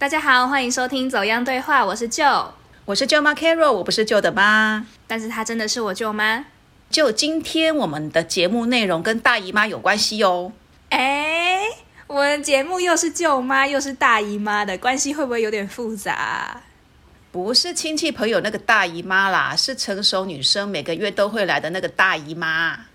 [0.00, 2.54] 大家好，欢迎收听《走样对话》，我是舅，
[2.86, 6.46] 我是舅妈 Carol，我不是舅的妈，但是她真的是我舅妈。
[6.88, 10.52] 就今天我们的节目内容跟大姨妈有关系哦。
[10.88, 11.60] 哎，
[12.06, 16.62] 我们节目又是舅妈又是大姨妈的关系，会不会有点复杂？
[17.30, 22.86] 不是亲戚朋友那个大姨妈啦，是成熟女生每个月都会来的那个大姨妈。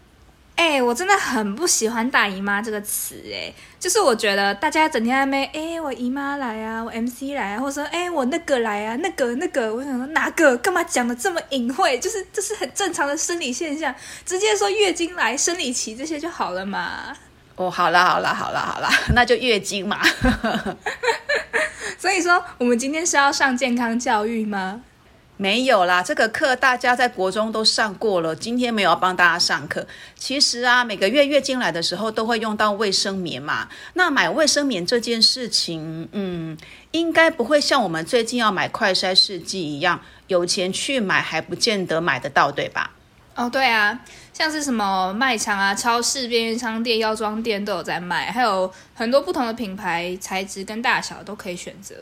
[0.56, 10.56] 哎，我真的很不喜欢“大姨妈”这个词，哎，就是我觉得大家整天在那，哎，我姨妈来啊，我 MC 来啊，或者说，哎，我那个来啊，那个那个，我想说哪个？
[10.58, 12.00] 干嘛讲的这么隐晦？
[12.00, 13.94] 就是这是很正常的生理现象，
[14.26, 17.16] 直接说月经来、生理期这些就好了嘛。
[17.58, 20.02] 哦，好啦好啦好啦好啦， 那就月经嘛。
[22.00, 24.82] 所以说，我们今天是要上健康教育吗？
[25.38, 29.86] 没有啦，这个课大家在国中都上过了，今天没有帮大家上课。
[30.16, 33.68] 其实啊，每个月月经来的时候都会用到卫生棉嘛。
[33.96, 36.58] 那买卫生棉这件事情，嗯，
[36.92, 42.92] 应该不会像我们最近要买快筛试剂一样，有钱去买还不见得买得到，对吧？
[43.36, 44.00] 哦，对啊，
[44.32, 51.94] 像是什么卖场啊、超市、便利商店、药妆店都有在卖，还有很多不同的品牌、材质跟大小都可以选择。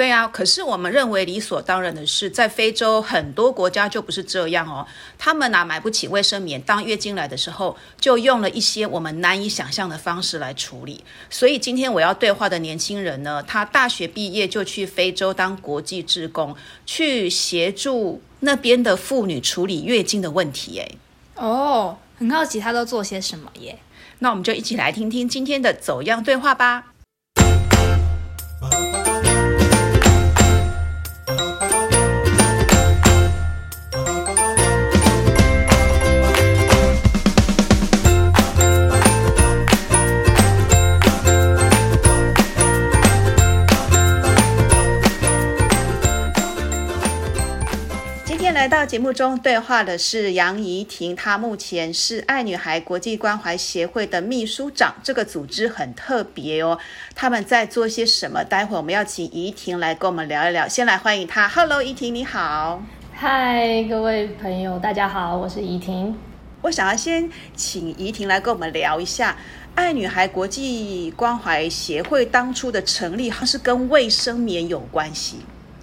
[0.00, 4.86] 对啊，可是我们认为理所当然的是，在非洲很多国家就不是这样哦。
[5.18, 11.04] 他们哪买不起卫生棉，当月经来的时候，就用了一些我们难以想象的方式来处理。
[11.28, 20.78] 所以今天我要对话的年轻人呢，他大学毕业就去非洲当国际志工，去协助那边的妇女处理月经的问题。
[20.78, 20.88] 哎，
[21.34, 23.78] 哦，很好奇他都做些什么耶？
[24.20, 26.86] 那我们就一起来听听今天的走样对话吧。
[48.80, 54.94] 到节目中对话的是杨怡婷，她目前是爱女孩国际关怀协会的秘书长。
[55.02, 56.78] 这个组织很特别哦，
[57.14, 58.42] 他们在做些什么？
[58.42, 60.66] 待会我们要请怡婷来跟我们聊一聊。
[60.66, 62.82] 先来欢迎她，Hello，怡婷你好。
[63.12, 66.16] 嗨，各位朋友，大家好，我是怡婷。
[66.62, 69.36] 我想要先请怡婷来跟我们聊一下
[69.74, 75.36] 爱女孩国际关怀协会当初的成立，它是跟卫生棉有关系。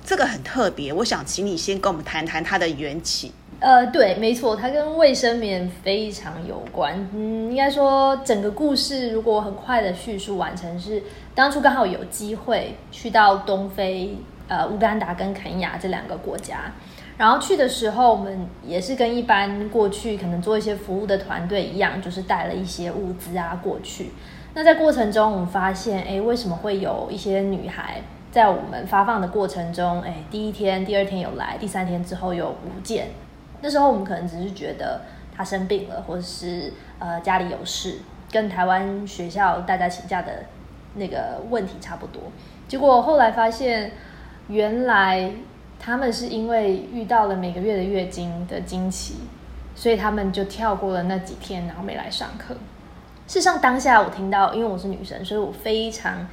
[0.07, 3.33] 这个很特别，我想请你先跟我们谈谈它的缘起。
[3.59, 6.95] 呃，对，没错，它跟卫生棉非常有关。
[7.13, 11.03] 嗯，应该说整个故事如果很快的叙述完成，是
[11.35, 14.15] 当初刚好有机会去到东非，
[14.47, 16.71] 呃，乌干达跟肯尼亚这两个国家。
[17.17, 24.11] 然后去的时候，我们也是跟一般过去可能做一些服务的团队一样，就是带了一些物资啊过去。
[24.53, 28.01] 那在过程中，我们发现，哎，为什么会有一些女孩？
[28.31, 33.07] 在我们发放的过程中，哎，第一天、第二天有来，第三天之后又不见。
[33.61, 35.01] 那时候我们可能只是觉得
[35.35, 37.99] 他生病了，或者是呃家里有事，
[38.31, 40.45] 跟台湾学校大家请假的
[40.95, 42.21] 那个问题差不多。
[42.67, 43.93] 结果后来发现，
[44.47, 45.31] 原来
[45.79, 49.15] 他们是因为遇到了每个月的月经的经期，
[49.73, 52.53] 所以他们就跳过了那几天，然后没来上课。
[53.25, 56.27] 事实上，当下我听到，因为我是女生，所以我非常。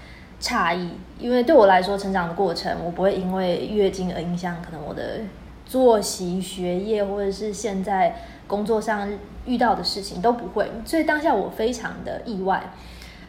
[0.45, 5.21] 诧异，因为对我来说，成长的过程，我不会因为月经而影响可能我的
[5.65, 8.15] 作息、学业，或者是现在
[8.47, 9.11] 工作上
[9.47, 10.71] 遇到的事情都不会。
[10.85, 12.63] 所以当下我非常的意外，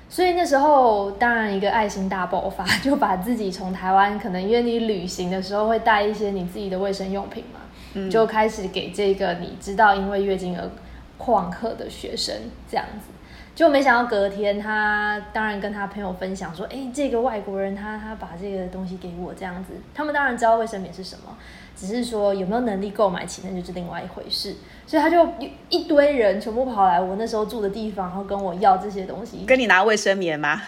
[0.09, 10.69] 所以那时候当然一个爱心大爆发，就把自己从台湾可能因为你旅行的时候会带一些你自己的卫生用品嘛，就开始给这个你知道因为月经而
[11.17, 12.35] 旷课的学生
[12.69, 13.14] 这样子。
[13.55, 21.37] 就没想到隔天，他当然跟他朋友分享说：“哎，这个外国人他他把这个东西给我这样子。”他们当然知道卫生棉是什么，
[21.73, 24.55] 只是说有没有能力购买起，那就是另外一回事。
[24.85, 25.25] 所以他就
[25.69, 29.45] 一堆人全部跑来我那时候住的地方，然后跟我要这些东西。
[29.47, 30.61] 跟你拿卫生棉吗？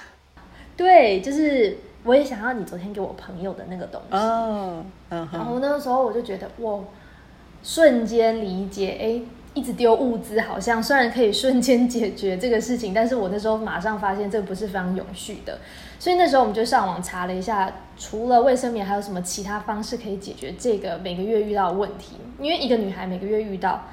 [0.77, 4.15] 对，就是我也想要你昨天给我朋友的那个东西。
[4.15, 6.79] 哦，嗯然后那个时候我就觉得，哇，
[7.61, 9.21] 瞬间理解，哎。
[9.57, 15.57] 一直丢物资，好像虽然可以瞬间解决这个事情，但是我那时候马上发现这不是非常永续的，
[15.97, 22.17] 所以那时候我们就上网查了一下，除了卫生棉，还有什么其他方式可以解决这个每个月遇到的问题？
[22.39, 23.85] 因为一个女孩每个月遇到，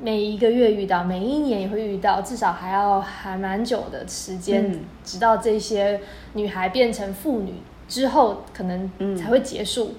[0.00, 6.00] 每一个月遇到，每一年也会遇到，至少还要还蛮久的时间，直到这些
[6.34, 7.54] 女孩变成妇女
[7.88, 9.96] 之后，可能才会结束。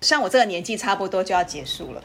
[0.00, 2.02] 像我这个年纪，差不多就要结束了。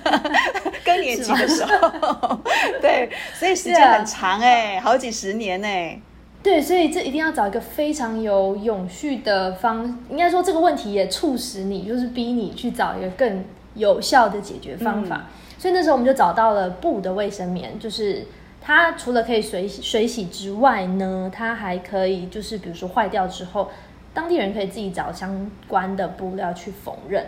[0.84, 2.40] 更年期的时候，
[2.80, 6.00] 对，所以时间很长哎，好几十年哎。
[6.42, 15.26] 对，所以这一定要找一个非常有永续的方，应该说这个问题也促使你，就是逼你去找一个更有效的解决方法。
[15.58, 18.24] 所以那时候我们就找到了布的卫生棉，就是
[18.60, 23.68] 它除了可以水洗水洗之外呢，它还可以就是比如说坏掉之后，
[24.16, 27.22] 当地人可以自己找相关的布料去缝纫。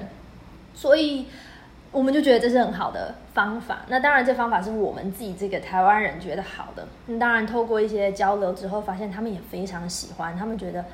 [0.73, 1.27] 所以
[1.93, 3.81] 我们就觉得这是很好的方法。
[3.89, 6.89] 那当然，这方法是我们自己这个台湾人觉得好的。
[7.07, 10.37] 那当然，透过一些交流之后，发现他们也非常喜欢。
[10.37, 10.85] 他们觉得，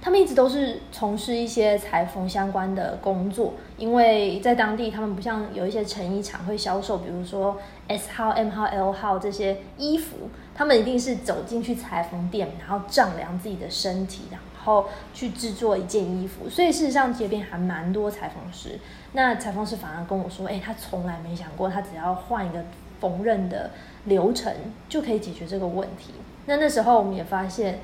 [0.00, 7.58] 他们一直都是从事一些裁缝相关的工作，因为在当地，他们不像有一些成衣厂会销售，比如说
[7.88, 16.48] S 号、M 号、L 号这些衣服，他们一定是走进去裁缝店，然后丈量自己的身体，然后后去制作一件衣服。
[16.48, 18.78] 所以事实上，街边还蛮多裁缝师。
[19.12, 22.64] 那裁缝师反而跟我说：“哎，他从来没想过，他只要换一个
[23.00, 23.70] 缝纫的
[24.04, 24.52] 流程
[24.88, 26.14] 就可以解决这个问题。”
[26.46, 27.80] 那那时候我们也发现，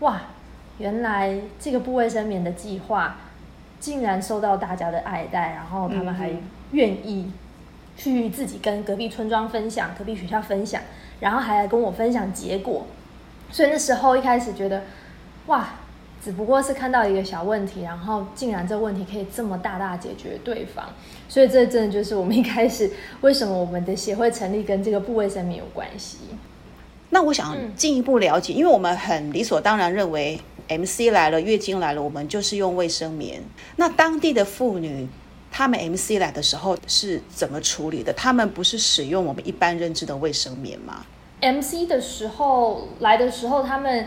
[0.00, 0.22] 哇，
[0.78, 3.16] 原来这个不卫生棉的计划
[3.78, 6.30] 竟然受到大家的爱戴，然后他们还
[6.70, 7.30] 愿意
[7.96, 10.80] 去自己跟隔壁村庄分享、隔壁学校分享，
[11.20, 12.86] 然后还来跟我分享结果。
[13.50, 14.82] 所以那时候一开始觉得，
[15.46, 15.68] 哇！
[16.24, 20.86] 只不过是看到一个小问题，然后竟然这问题可以这么大大解决对方，
[21.28, 22.88] 所以这真的就是我们一开始
[23.22, 26.18] 为什么我们的协会成立跟这个不卫生棉有关系。
[27.10, 30.38] 那我想进一步了解，因为我们很理所当然认为
[30.68, 33.42] MC 来了，月经来了，我们就是用卫生棉。
[33.74, 35.08] 那当地的妇女，
[35.50, 38.12] 她们 MC 来的时候是怎么处理的？
[38.12, 41.04] 她们不是使用我们一般认知的卫生棉吗
[41.40, 44.06] ？MC 的时候来的时候，他们。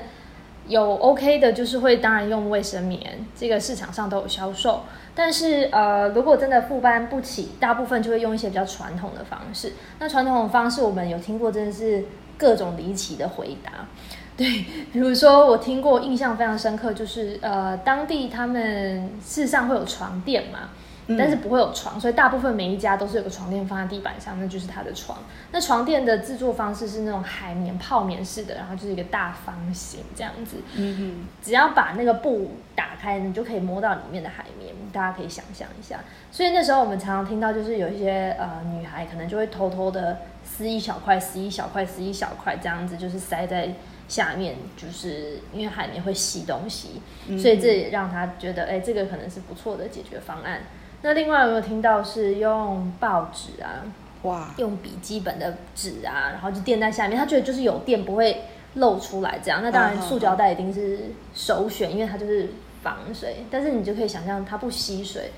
[0.68, 4.84] 有 OK 的，就是会当然用卫生棉，这个市场上都有销售。
[5.14, 9.74] 但是呃，如果真的负担不起，大部分就会用一些比较传统的方式。
[10.00, 12.06] 那传统的方式，我们有听过，真的是
[12.38, 13.88] 各种离奇的回答。
[14.36, 20.72] 对，比如说我听过，印象非常深刻，就是呃，当地他们事实上会有床垫嘛。
[21.08, 25.20] 但是不会有床，所以大部分每一家都是有个床垫放在地板上，那就是他的床。
[25.52, 30.58] 那床垫的制作方式是那种海绵泡棉式的，然后就是一个大方形这样子。
[30.76, 36.00] 嗯哼，只要把那个布打开，你就可以摸到里面的海绵，大家可以想象一下。
[36.32, 43.76] 所以那时候我们常常听到，就是有一些呃女孩可能就会偷偷的撕一小块、撕一小块、撕一小块这样子，就是塞在
[44.08, 47.02] 下面，就是因为海绵会吸东西，
[47.38, 50.62] 所以这也让他觉得，哎，这个可能是不错的解决方案。
[51.06, 53.86] 那另外有没有听到是用报纸啊？
[54.24, 58.42] 哇，用笔记本的纸啊，然后就垫在下面，他觉得就是有垫不会
[58.74, 59.62] 漏出来这样。
[59.62, 62.50] 那当然，塑胶袋一定是首选，因为它就是
[62.82, 63.46] 防水。
[63.52, 65.30] 但是你就可以想象它不吸水，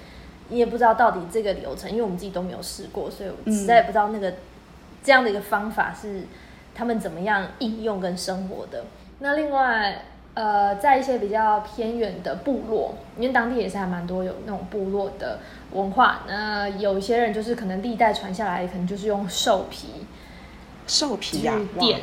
[0.48, 4.36] 你也不知道到底这个流程，因为我们自己都没有试过，所以我实在也不知道那个
[5.04, 6.22] 这样的一个方法是
[6.74, 8.86] 他们怎么样应用跟生活的。
[9.20, 10.02] 那另外。
[10.38, 15.40] 呃，在一些比较偏远的部落，因为当地也是还蛮多有那种部落的
[15.72, 16.20] 文化。
[16.28, 20.06] 那有一些人就是可能历代传下来，可能就是用兽皮，
[20.86, 22.02] 兽皮呀垫，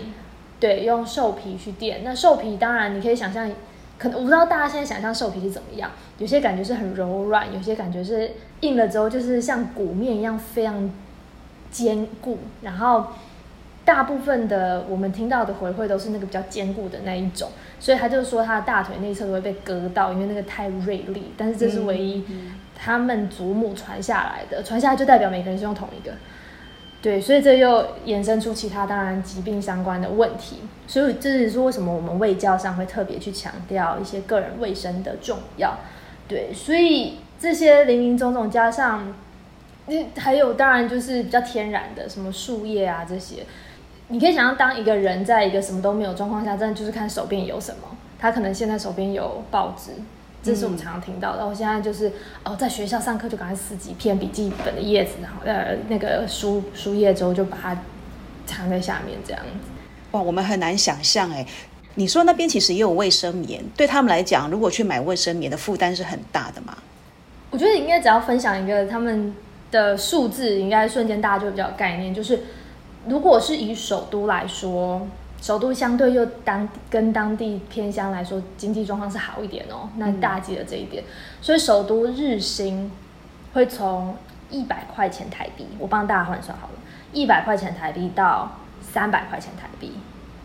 [0.59, 2.03] 对，用兽皮去垫。
[2.03, 3.49] 那兽皮当然你可以想象，
[3.99, 8.33] 可能我不知道大家现在想象兽皮是怎么样，有些感觉是很柔软，有些感觉是
[8.63, 10.91] 硬了之后就是像鼓面一样非常
[11.71, 13.07] 坚固，然后。
[13.85, 21.33] 大部分的我们听到的回馈都是那个比较坚固的那一种，所以他就说他的大腿内侧都会被割到，因为那个太锐利。
[21.37, 22.25] 但是这是唯一
[22.75, 26.12] 他们祖母传下来的，传下来就代表每个人是用同一个。
[27.03, 30.61] 对，所以这又衍生出其他当然疾病相关的问题。
[30.87, 35.76] 所以这也是为什么我们卫教上会特别去强调一些个人卫生的重要。
[36.26, 39.14] 对，所以这些零零总总加上，
[39.85, 43.45] 那还有当然就是比较天然的，什么树叶啊这些。
[44.14, 47.97] 你可以想象，当一个人在一个什么都没有状况下，真的就是看手边有什么。
[48.16, 49.90] 他可能现在手边有报纸，
[50.40, 51.44] 这是我们常常听到的。
[51.44, 52.12] 我现在就是
[52.44, 57.76] 哦，在学校上课就赶快撕几片笔记本的叶子，然后呃那个书书页之后就把它
[58.47, 59.68] 藏在下面这样子。
[60.12, 61.44] 哇，我们很难想象哎。
[61.97, 66.78] 你说那边其实也有卫生棉，对他们来讲，如果去买卫生棉的负担是很大的嘛？
[67.50, 69.35] 我觉得应该只要分享一个他们
[69.73, 72.44] 的数字，应该瞬间大家就比较概念，就是。
[73.08, 75.06] 如果是以首都来说，
[75.40, 79.88] 首都相对又当跟当地偏乡来说，经济状况是好一点哦。
[79.96, 81.04] 那大记得这一点，
[81.42, 82.90] 所以首都日薪
[83.52, 84.16] 会从
[84.50, 86.75] 一百块钱台币，我帮大家换算好了，
[87.12, 89.92] 一百块钱台币到三百块钱台币，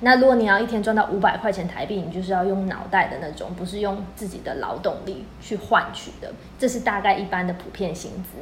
[0.02, 6.32] 那如果你要一天赚到五百块钱台币，你就是要用脑袋的那种，不是用自己的劳动力去换取的。
[6.58, 8.38] 这是大概一般的普遍薪资。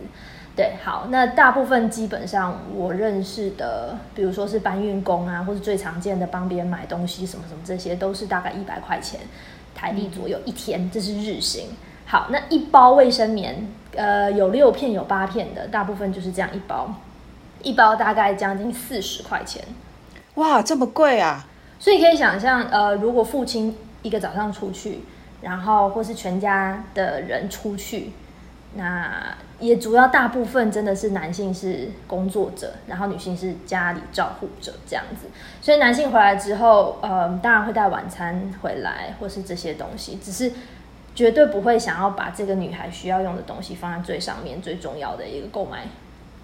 [0.56, 9.20] 对，好，那大部分基本上我认识的，比如说是搬运工啊，或是最常见的帮别人买东西什么什么，这些都是大概一百块钱
[9.74, 11.70] 台币左右一天，这是日薪。
[12.06, 16.92] 好，那一包卫生棉，呃，有六片有八片的，大部分就是这样一包，
[17.62, 19.64] 一包大概将近四十块钱。
[20.38, 21.46] 哇，这么贵啊！
[21.80, 25.00] 所以可以想象，呃，如果父亲一个早上出去，
[25.42, 28.12] 然后或是全家的人出去，
[28.76, 35.28] 那也主要大部分真的是男性是工作者，然后女性是家里照护者这样子。
[35.60, 40.52] 所以男性回来之后，呃，当然会带晚餐回来，或是这些东西，只是
[41.16, 45.88] 绝对不会想要把这个女孩需要用的东西放在最上面、最重要的一个购买。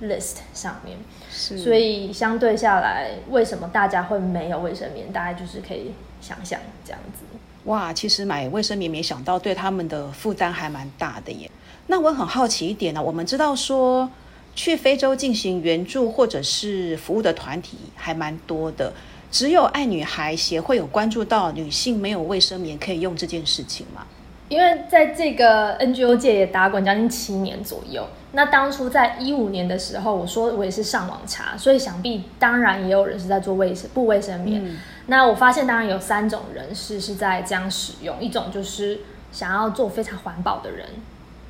[0.08, 0.98] List 上面，
[1.32, 5.12] 所以相对下来，为什么大家会没有卫生棉？
[5.12, 5.92] 大家就是可以
[6.22, 7.24] 想象这样子。
[7.66, 11.50] 哇，其实买卫生棉没想到对他们的负担还蛮大的耶。
[11.88, 14.10] 那我很好奇一点呢，我们知道说
[14.56, 18.94] 去非洲进行援助或者是服务的团体还蛮多的，
[19.32, 24.06] 只有爱女孩协会有关注到女性没有卫生棉可以用这件事情吗？
[24.50, 34.76] 因为在这个 NGO 界也打滚将近七年左右，那当初在一五年的时候，我说我也是上网查，所以想必当然也有人是在做卫生不卫生棉。
[35.06, 40.88] 那我发现当然有三种人士是在这样使用，一种就是想要做非常环保的人，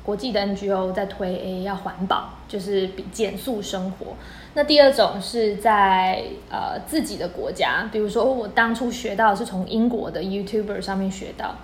[0.02, 4.08] 国际的 NGO 在推 A 要环保，就是比减速生活。
[4.52, 11.56] 那第二种是在呃自己的国家，比如说我当初学到是从英国的 YouTuber 上面学到。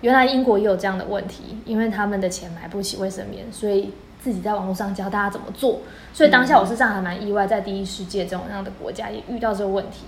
[0.00, 3.92] 原来英国也有这样的问题，因为他们的钱买不起卫生棉，所以
[4.28, 5.80] 自己在网络上教大家怎么做。
[6.12, 10.04] 所以当下我是上还蛮意外，在第一世界这种样的国家也遇到这个问题。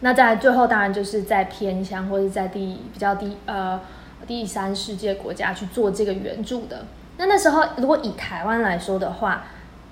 [0.00, 3.80] 那在最后当然就是在偏乡或者在第比较低呃
[4.26, 6.86] 第三世界国家去做这个援助的。
[7.18, 9.44] 那那时候如果以台湾来说的话。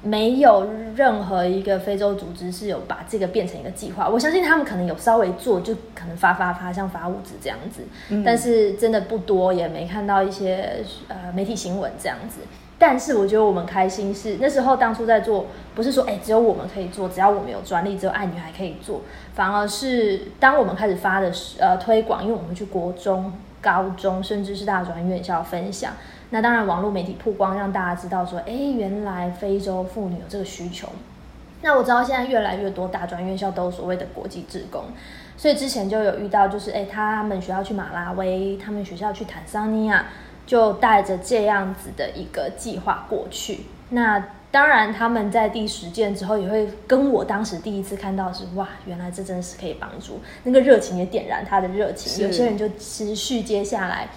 [0.02, 4.08] 没有任何一个非洲组织是有把这个变成一个计划。
[4.08, 7.82] 我相信他们可能有稍微做，就可能发发发，像发物资这样子，
[8.24, 12.40] 但是真的不多，也没看到一些呃媒体新闻这样子。
[12.80, 19.02] 但是我觉得我们开心是那时候当初在做，不是说哎只有我们可以做，只要我们有专利，只有爱女孩可以做，
[19.34, 25.92] 反而是当我们开始发的呃推广，因为我们去国中、高中，甚至是大专院校分享。
[26.30, 30.88] 那当然，网络媒体曝光，让大家知道说，哎，原来非洲妇女有这个需求。
[31.62, 34.84] 那我知道现在越来越多大专院校都有所谓的国际志工，
[35.36, 40.06] 所以之前就有遇到，就是哎，他们学校去马拉维，他们学校去坦桑尼亚，
[40.50, 43.60] 就带着这样子的一个计划过去。
[43.90, 44.18] 那
[44.50, 54.08] 当然，他们在第十件之后，也会跟我当时第一次看到是，哇，原来这真的是可以帮助，那个热情也点燃他的热情，有些人就持续接下来。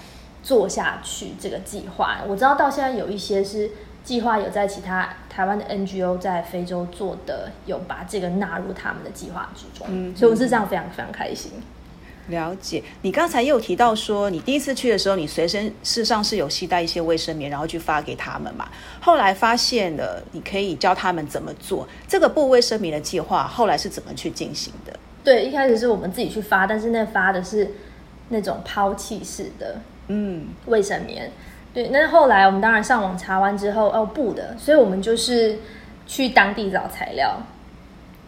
[0.43, 3.71] 做下去这个计划，我知道到现在有一些是
[4.03, 11.53] 计划有在其他台湾的 NGO 在非洲做的，有把这个纳入他们的计划之中，嗯，所以我是这样非常非常开心。
[12.27, 18.67] 了解，你刚才又提到说，你第一次去的时候，你随身事实上是有携带一些卫生棉，然后去发给他们嘛。
[19.01, 24.93] 后来发现了，你可以教他们怎么做这个不卫生棉的计划，后来是怎么去进行的？
[25.23, 27.71] 对，一开始是我们自己去发，但是那发的是
[28.29, 29.75] 那种抛弃式的。
[30.07, 31.31] 嗯，卫生棉，
[31.73, 31.89] 对。
[31.89, 35.57] 那后来我们当然上网查完之后，哦不的，所以我们就是
[36.05, 37.41] 去当地找材料，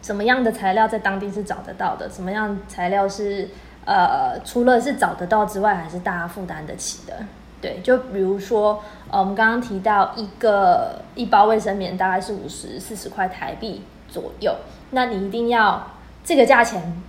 [0.02, 3.50] 什么样的材料在当地是找得到的，什么样材料是
[3.86, 7.13] 呃，除了是找得到之外，还是大家负担得起的。
[7.62, 14.54] 对，就比如说，呃，我们刚刚提到一个一包卫生棉大概是五十四十块台币左右，
[14.92, 15.88] 那你一定要
[16.24, 17.01] 这个价钱。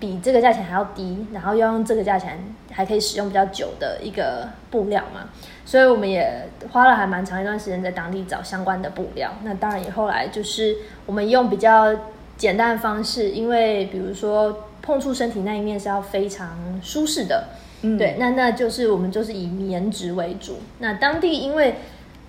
[0.00, 2.38] 比这个价钱还要低，然后要用这个价钱
[2.70, 5.30] 还可以使用比较久的一个布料嘛，
[5.64, 9.30] 所以我们也花了还蛮长一段时间在当地找相关的布料。
[9.44, 10.76] 那当然也后来就是
[11.06, 11.94] 我们用比较
[12.36, 17.48] 简单的方式，因为比如说碰触身体那一面是要非常舒适的，
[17.80, 20.58] 嗯对，那那就是我们就是以棉质为主。
[20.80, 21.76] 那当地因为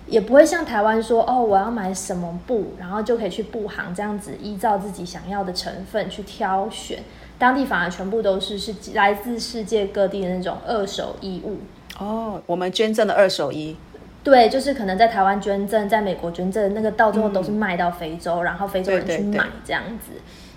[0.06, 7.00] 也不会像台湾说哦，我要买什么布，然后就可以去布行这样子依照自己想要的成分去挑选。
[7.38, 11.58] 当地反而全部都是是来自世界各地的那种二手衣物
[11.98, 13.76] 哦，我们捐赠的二手衣，
[14.24, 20.12] 对，就是可能在台湾捐赠，在美国捐赠，那个到最后都是卖到非洲，然后非洲人去买这样子。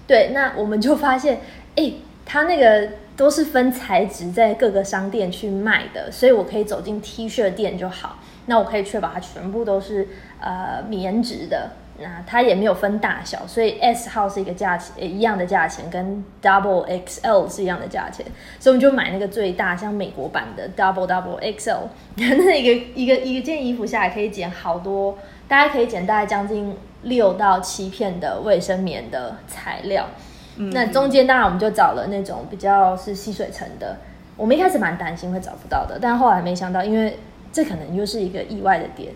[0.08, 1.39] 对，那我们就发现，
[1.79, 1.93] 哎，
[2.25, 10.09] 他那个都是分材质在各个商店去卖的，所以我可以走进 T 恤店就好，那我可以确保它全部都是
[10.41, 11.71] 呃棉质的。
[12.01, 18.25] 那它也没有分大小，所以 S 号是一个价钱，一样的价钱，跟 Double XL 是一样的价钱，
[18.57, 25.17] 所以我们就买那个最大，像美国版的 Double Double XL，那一个一个一件衣服下来可以剪好多，
[25.50, 30.07] 大家可以剪大概将近六到七片的卫生棉的材料。
[30.71, 33.97] 那中间当然我们就找了那种比较是吸水层的，
[34.35, 37.17] 我们一开始蛮担心会找不到的，但后来没想到，因为
[37.51, 39.13] 这可能又是一个意外的点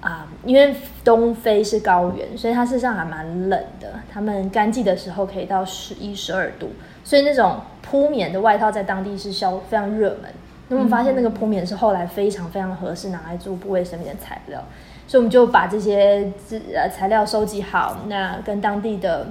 [0.00, 6.72] 啊、因为东非是高原，所以它事实上还蛮冷的，他们干季的时候可以到十一、十二度，
[7.02, 10.30] 所以那种铺棉的外套在当地是销非常热门。
[10.68, 14.62] 那我们发现那个铺棉是后来非常非常合适拿来做部卫生棉的材料，
[15.06, 19.28] 所以我们就把这些资呃材料收集好，那跟当地的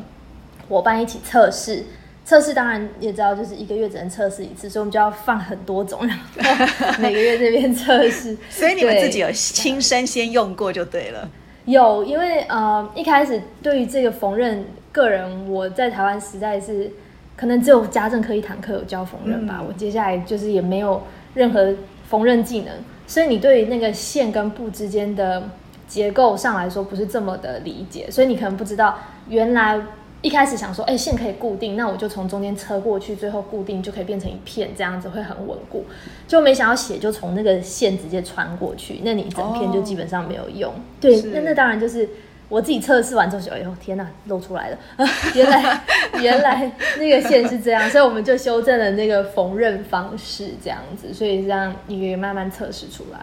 [0.74, 1.84] 伙伴一起测试。
[2.26, 6.66] 测试当然也知道，就是一个月只能测试一次，所以我们就要放很多种，然后
[6.98, 8.38] 每个月这边测试。
[8.50, 11.30] 所以你们自己有亲身先用过就对了。
[11.66, 14.58] 有，因为呃一开始对于这个缝纫，
[14.94, 16.90] 个人我在台湾实在是
[17.36, 21.04] 可能只有家政科一堂课有教缝纫吧，我接下来就是也没有
[21.34, 21.76] 任何
[22.08, 22.70] 缝纫技能，
[23.06, 25.44] 所以你对于那个线跟布之间的
[25.90, 29.82] 结构上来说不是这么的理解，所以你可能不知道原来。
[30.24, 35.86] 一开始想说，哎、线可以固定，那我就从中间车过去，最后固定就可以变成一片，这样子会很稳固。
[36.28, 40.74] 就没想到血就从那个线直接穿过去，那你整片就基本上没有用。
[41.00, 42.10] 对，那那当然就是
[42.48, 44.78] 我自己测试完之后就，哎呦天哪，露出来了，
[45.36, 45.84] 原来
[46.22, 53.20] 原来那个线是这样，所以我们就修正了那个缝纫方式，这样子，所以这样一个一个慢慢测试出来。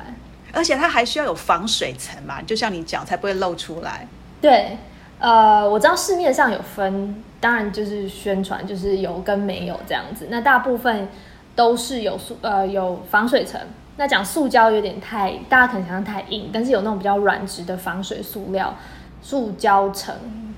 [0.52, 4.07] 而且它还需要有防水层嘛，就像你讲，才不会露出来。
[4.40, 4.76] 对，
[5.21, 10.29] 呃，我知道市面上有分，当然就是宣传就是有跟没有这样子。
[10.31, 11.09] 那大部分
[11.55, 13.61] 都是有塑呃有防水层。
[13.97, 18.75] 那讲塑胶有点太，大家可能想象太硬，但是有那种比较软质的防水塑料，
[19.21, 20.15] 塑胶层。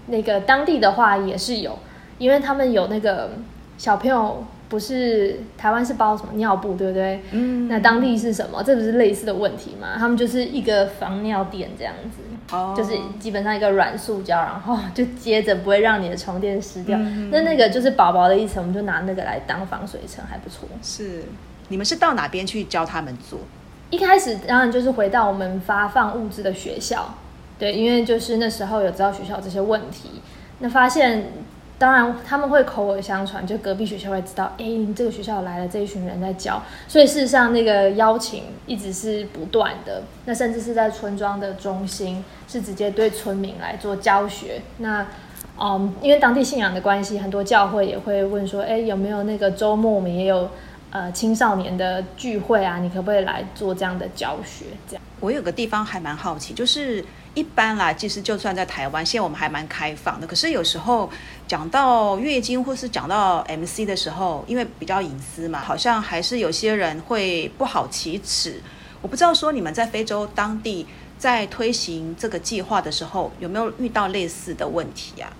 [0.06, 1.76] 那个当地的话也是有，
[2.18, 3.32] 因为他们有那个
[3.76, 7.20] 小朋友不是台湾是包什么尿布，对不对？
[7.32, 8.62] 嗯，那当地是什么？
[8.62, 9.88] 这不是类似的问题吗？
[9.98, 12.22] 他们就是一个防尿垫这样子。
[12.50, 16.98] 哦就是基本上一个软塑胶，然后 就接着不会让你的床垫湿掉。
[16.98, 20.66] 嗯那那个就是薄薄的一层，我们就拿那个来当防水层，还不错。
[20.82, 21.24] 是
[21.68, 23.38] 你们是到哪边去教他们做？
[23.90, 27.14] 一开始当然就是回到我们发放物资的学校，
[27.58, 30.22] 对，因为就是那时候有知道学校这些问题，
[30.60, 31.24] 那发现
[31.78, 45.06] 当然他们会口耳相传，就隔壁学校会知道，哎，这个学校来了这一群人在教，所以事实上那个邀请一直是不断的，那甚至是在村庄的中心是直接对村民来做教学，那。
[45.60, 50.48] 嗯，因为当地信仰的关系，很多教会也会问说，哎，有没有那个周末我们也有
[50.90, 52.78] 呃青少年的聚会啊？
[52.78, 54.64] 你可不可以来做这样的教学？
[54.88, 55.02] 这样。
[55.20, 60.26] 我有个地方还蛮好奇，就是一般啦，其实就算在台湾，现在我们还蛮开放的。
[60.26, 61.08] 可是有时候
[61.48, 68.60] 讲到月经或是讲到 MC 的时候，因为比较隐私嘛，好像还是有些人会不好启齿。
[69.00, 75.32] 我不知道说你们在非洲当地在推行这个计划的时候，有没有遇到类似的问题啊？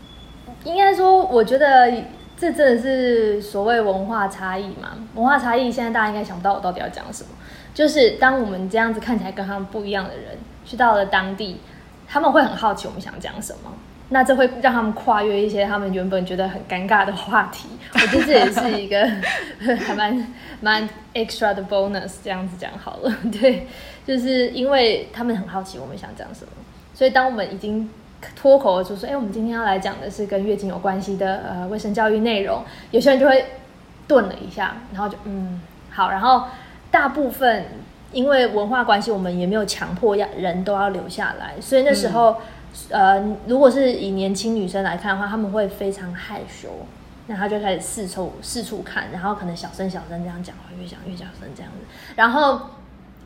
[0.65, 1.91] 应该说，我觉得
[2.39, 4.97] 这真的是所谓文化差异嘛。
[5.15, 7.29] 文化差异，现在大家应该想不到我到底要讲什么。
[7.75, 11.59] 就是当我们这样子看起来跟他们不一样的人，去到了当地，
[12.13, 13.73] 他们会很好奇我们想讲什么。
[14.11, 17.71] 那这会让他们跨越一些他们原本觉得很尴尬的话题。
[17.95, 19.09] 我觉得这也是一个
[19.87, 23.11] 还蛮蛮 extra 的 bonus，这样子讲好了。
[23.33, 23.67] 对，
[24.07, 26.53] 就是因为他们很好奇我们想讲什么，
[26.93, 27.89] 所以当我们已经
[28.37, 33.43] 脱口而出说：“哎、我们今天要来讲的是跟月经有关系的呃卫生教育内容。”有些人就会
[34.07, 35.59] 顿了一下，然后就嗯
[35.91, 36.45] 好，然后
[36.91, 37.65] 大部分
[38.13, 42.37] 因为文化关系，我们也没有强迫要人都要留下来，所以那时候、
[42.91, 46.69] 呃，如果是以年轻女生来看的话，他们会非常害羞。
[47.29, 52.61] 那她就开始四处四处看，然后可能小声小声这样讲话，越讲越小声这样子，然后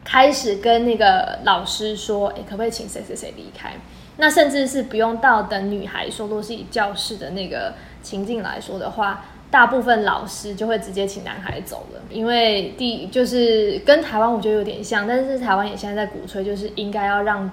[0.04, 3.72] 开始跟那个老师说，哎，可不可以请谁谁谁离开？
[4.18, 9.24] 那甚至是不用到等女孩说，如果是以教室的那个情境来说的话，
[9.56, 17.50] 大部分老师就会直接请男孩走了，因为第就是跟台湾我觉得有点像，但是台湾也现在在鼓吹，就是应该要让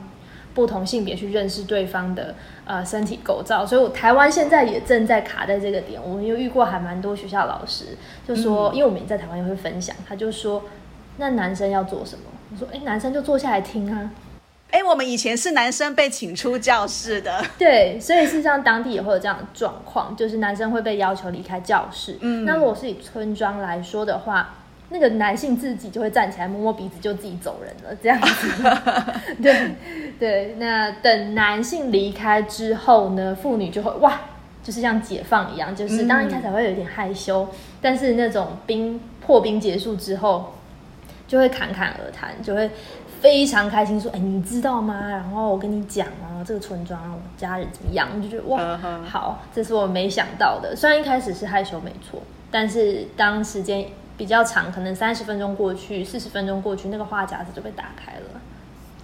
[0.54, 2.36] 不同性别去认识对方的
[2.66, 6.02] 呃身体构造，所以我台湾现在也正在卡在这个点。
[6.06, 7.86] 我们又遇过还蛮多学校老师
[8.28, 10.62] 就说，因为我们也在台湾也会分享，他就说
[11.20, 12.26] 那男生要做什么？
[12.52, 14.12] 我说哎，男生就坐下来听啊。
[14.74, 22.18] 哎，我们以前是男生被请出教室的， 对，所以事实上当地也会有这样的状况，就是男生会被要求离开教室。
[22.22, 24.56] 嗯那如果是以村庄来说的话，
[24.90, 28.50] 那个男性自己就会站起来摸摸鼻子就自己走人了，这样子。
[29.44, 29.76] 对
[30.20, 34.22] 对，那等男性离开之后呢，妇女就会哇，
[34.64, 37.48] 就是像解放一样，就是当然一开始会有一点害羞，
[37.80, 40.56] 但是那种冰破冰结束之后，
[41.28, 42.70] 就会侃侃而谈，就会
[43.24, 45.08] 非常开心说：“哎，你知道吗？
[45.08, 48.78] 然后我跟你讲啊，这个村庄我家人怎么样？”就觉得哇，
[49.10, 50.76] 好，这是我没想到的。
[50.76, 53.86] 虽然一开始是害羞没错，但是当时间
[54.18, 58.42] 比较长，可能三十分钟过去，四十分钟过去，那个话匣子就被打开了。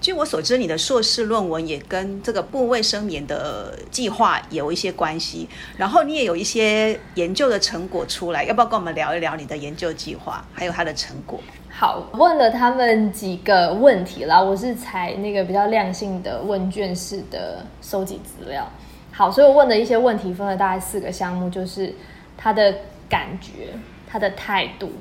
[0.10, 11.40] 据我所知，你的硕士论文也跟这个部卫生棉的计划有一些关系，然后你也有一些研究的成果出来，要不要跟我们聊一聊你的研究计划，还有它的成果？
[11.70, 18.68] 好，问了他们几个问题啦，我是采那个比较量性的问卷式的收集资料。
[19.12, 21.94] 好，所以我问的一些问题分了大概四个项目，就是
[22.36, 22.74] 他的
[23.08, 23.78] 感觉、
[24.10, 24.92] 他的态度、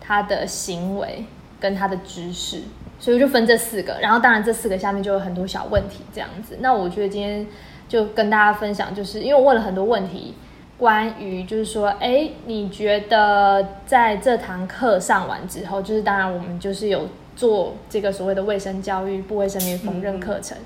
[0.00, 1.26] 他的行为
[1.60, 2.62] 跟他的知识。
[2.98, 6.56] 所以就分这四个，然后当然这四个下面就有很多小问题这样子。
[6.60, 7.46] 那我觉得今天
[7.88, 10.34] 就跟大家分享，就是因为我问了很多问题，
[10.78, 20.56] 关于就是说，哎，你觉得在这堂课上完之后，就是当然我们就是有做这个所谓的卫生教育、不卫生棉缝纫课程，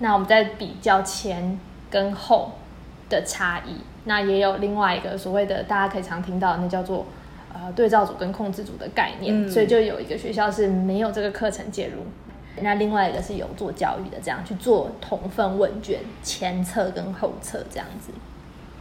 [0.00, 2.52] 那我们在比较前跟后
[3.08, 7.06] 的差异，那也有另外一个所谓的大家可以常听到，那叫做。
[7.58, 12.02] 呃，对照组跟控制组的概念，所以就有一个学校是没有这个课程介入，
[12.62, 18.12] 那另外一个是有做教育的，这样去做同份问卷前测跟后测这样子。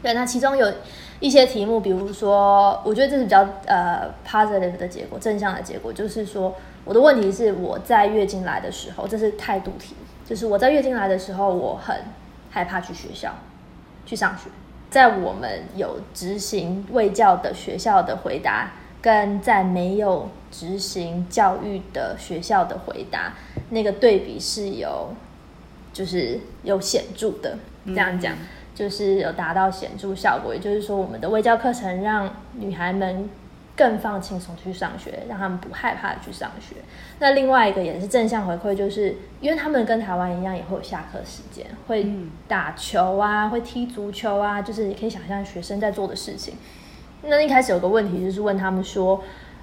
[0.03, 0.69] 对，那其中有
[1.21, 11.95] 一些题目，比如说，我觉得这是比较呃 positive 的结果，正向的结果，就是说我的问题是我在月经来的时候，这是态度题，就是我在月经来的时候，我很
[12.51, 13.33] 害怕去学校
[14.05, 14.49] 去上学。
[14.89, 18.71] 在我们有执行卫教的学校的回答，
[19.01, 23.33] 跟在没有执行教育的学校的回答，
[23.69, 25.13] 那个对比是有，
[25.91, 27.57] 就是有显著的。
[27.87, 28.35] 这样讲，
[28.73, 30.53] 就是有达到显著效果。
[30.53, 33.29] 也就是说，我们的卫教课程让女孩们。
[33.75, 36.77] 更放轻松去上学，让他们不害怕去上学。
[37.19, 42.07] 那另外一个也是正向回馈，就是因为他们跟台湾一样，也会有下课时间，会
[42.47, 46.53] 打球啊，会踢足球啊，就是你可以想象学生在做的事情。
[47.23, 49.21] 那一开始有个问题就是问他们说，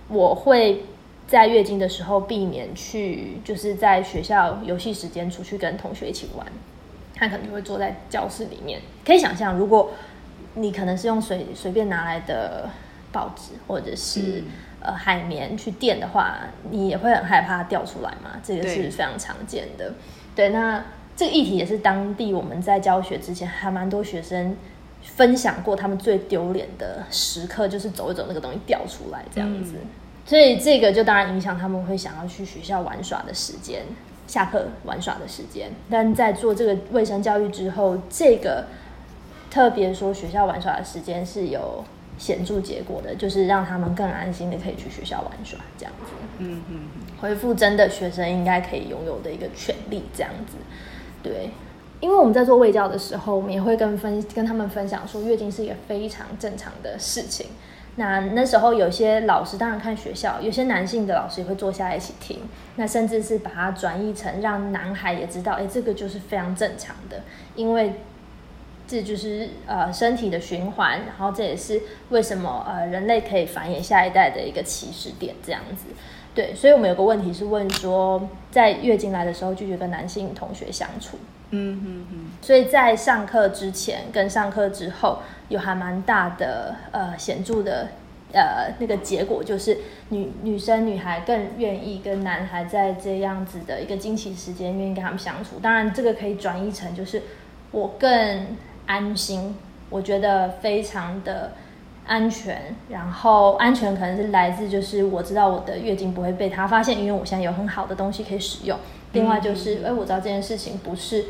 [0.09, 0.85] 我会
[1.27, 6.47] 在月经的时候避免去，就是在学校游戏时间出去跟同学一起玩，
[7.15, 8.81] 他可能就会坐在教室里面。
[9.07, 9.93] 可以想象，如果
[10.55, 12.69] 你可能是用随随便拿来的。
[13.13, 14.43] 报纸或者是
[14.81, 16.39] 呃海绵去垫的话，
[16.71, 18.41] 你也会很害怕掉出来嘛？
[18.43, 19.93] 这个是非常常见的。
[20.35, 20.83] 对，那
[21.15, 24.57] 这个议题也是当地我们在教学之前，还蛮多学生
[25.03, 29.75] 分享过，他们最丢脸的时刻就是走一走那个东西掉出来这样子。
[30.25, 33.83] 所以这个就当然影响他们会想要去学校玩耍的时间，
[34.27, 35.71] 下课玩耍的时间。
[35.91, 38.67] 但在做这个卫生教育之后，这个
[39.51, 41.85] 特别说学校玩耍的时间是有。
[42.19, 46.13] 显著结果的，就是让他们更安心的可以去学校玩耍，这样子。
[46.39, 46.81] 嗯嗯，
[47.21, 50.57] 恢复真的学生应该可以拥有的一个权利，这样子。
[51.23, 51.51] 对，
[52.01, 57.47] 因为我们在做卫教的时候，我们也会跟分跟他们分享说，月经是一个非常正常的事情。
[57.97, 62.39] 那那时候有些老师，当然看学校，有些男性的老师也会坐下来一起听，
[62.77, 67.23] 那甚至是把它转译成让男孩也知道，哎，这个就是非常正常的，
[67.57, 67.95] 因为。
[68.93, 75.87] 这就是呃身体的循环，然后这也是为什么呃人类可以繁衍下一代的一个起始点，这样子。
[76.35, 81.17] 对，所以我们有个问题是问说，在月经来的时候拒绝跟男性同学相处。
[81.53, 82.19] 嗯嗯嗯。
[82.43, 87.89] 所以在上课之前跟上课之后，有还蛮大的呃显著的
[88.35, 89.79] 呃那个结果，就是
[90.11, 95.59] 女女生女孩更愿意跟男孩在这样子的一个经期时间愿意跟他们相处。
[95.63, 97.23] 当然，这个可以转译成就是
[97.71, 98.47] 我更。
[98.87, 99.55] 安心，
[99.91, 101.53] 我觉得非常的
[102.07, 102.75] 安全。
[102.89, 108.79] 然后安全可能是来自，就是我知道我的月经不会被他发现，因为我现在有很好的东西可以使用。
[109.13, 111.25] 另外就是，哎，我知道这件事情不是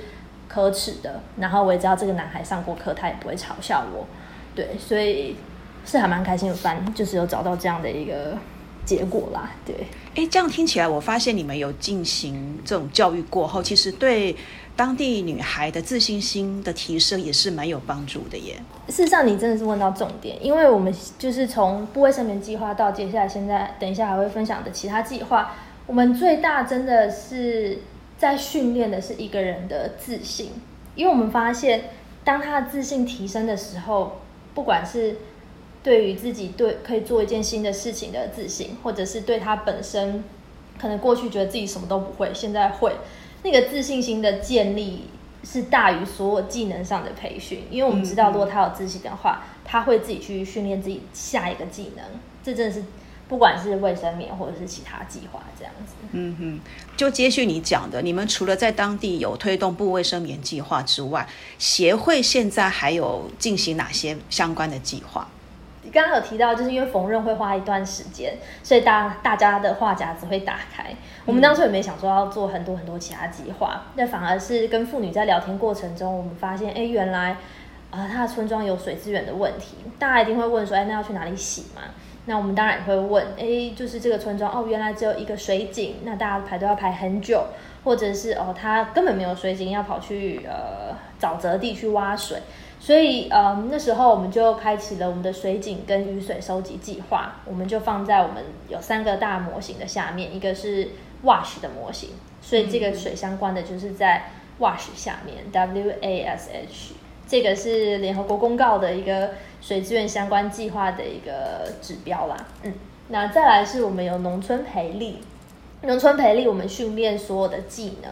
[0.49, 1.21] 可耻的。
[1.39, 4.07] 然后我也知道这个男孩上过课，他也不会嘲笑我。
[4.55, 5.37] 对，所以
[5.85, 8.37] 是还蛮开心的，班，就是有找到这样的一个
[8.85, 9.51] 结果啦。
[9.65, 9.75] 对，
[10.15, 14.37] 哎，这样听起来，我发现你们有进行这种教育过后，其实对。
[14.75, 18.59] 当地女孩的自信心的提升也是蛮有帮助的耶。
[18.89, 25.55] 事实上，你真的是问到重点，因为我们就是从不卫生棉计划到接下来现在，等一下还会分享的其他计划，
[25.87, 27.81] 我们最大真的是
[28.17, 30.53] 在训练的是一个人的自信，
[30.95, 31.91] 因为我们发现，
[32.25, 34.21] 当他的自信提升的时候，
[34.55, 35.19] 不管是
[35.83, 40.23] 对于自己对可以做一件新的事情的自信，或者是对他本身
[40.79, 42.93] 可能过去觉得自己什么都不会，现在会。
[43.43, 45.07] 那个自信心的建立
[45.43, 52.05] 是大于所有技能上的培训，因为我们知道，如果他有自信的话，他会自己去训练自己下一个技能。
[52.45, 52.85] 这真的是
[53.29, 55.95] 不管是卫生棉或者是其他计划这样子。
[56.13, 56.61] 嗯哼，
[56.97, 65.27] 就接续你讲的，你们除了在当地有推动部卫生棉计划之外，协会现在还有进行哪些相关的计划？
[65.93, 70.87] 刚刚有提到，就是因为缝纫会花一段时间，所以大大家的话匣子会打开。
[71.27, 77.37] 我们当初也没想说要做很多很多其他计划，那反而是跟妇女在聊天过程中，我们发现，哎，原来
[77.91, 79.77] 啊，她的村庄有水资源的问题。
[79.99, 81.83] 大家一定会问说，哎，那要去哪里洗嘛？
[82.25, 87.45] 那我们当然也会问，哎，就是这个村庄哦，原来只有一个水井，那大家排都要排很久，
[87.85, 92.39] 或者是哦，他根本没有水井，要跑去呃沼泽地去挖水。
[92.85, 97.37] 所以，嗯，那时候我们就开启了我们的水井跟雨水收集计划。
[97.45, 100.89] 我们就放在我们有三个大模型的下面，一个是
[101.23, 106.95] Wash 的模型，所以这个水相关的就是在 Wash 下面，W A S H，
[107.29, 112.37] 这个是联合国公告的一个水资源相关计划的一个指标啦。
[112.65, 112.75] 嗯，
[113.11, 115.21] 那再来是我们有农村培力，
[115.83, 118.11] 农村培力我们训练所有的技能。